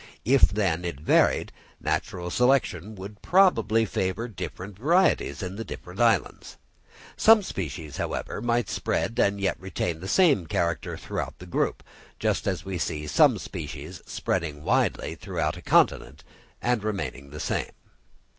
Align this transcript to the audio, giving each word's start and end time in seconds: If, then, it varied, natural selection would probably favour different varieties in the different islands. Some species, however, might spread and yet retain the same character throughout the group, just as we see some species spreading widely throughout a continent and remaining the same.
If, 0.25 0.41
then, 0.49 0.83
it 0.83 0.99
varied, 0.99 1.51
natural 1.79 2.31
selection 2.31 2.95
would 2.95 3.21
probably 3.21 3.85
favour 3.85 4.27
different 4.27 4.79
varieties 4.79 5.43
in 5.43 5.57
the 5.57 5.63
different 5.63 5.99
islands. 6.01 6.57
Some 7.15 7.43
species, 7.43 7.97
however, 7.97 8.41
might 8.41 8.67
spread 8.67 9.19
and 9.19 9.39
yet 9.39 9.59
retain 9.59 9.99
the 9.99 10.07
same 10.07 10.47
character 10.47 10.97
throughout 10.97 11.37
the 11.37 11.45
group, 11.45 11.83
just 12.17 12.47
as 12.47 12.65
we 12.65 12.79
see 12.79 13.05
some 13.05 13.37
species 13.37 14.01
spreading 14.07 14.63
widely 14.63 15.13
throughout 15.13 15.55
a 15.55 15.61
continent 15.61 16.23
and 16.63 16.83
remaining 16.83 17.29
the 17.29 17.39
same. 17.39 17.69